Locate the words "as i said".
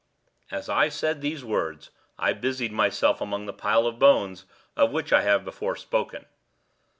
0.49-1.21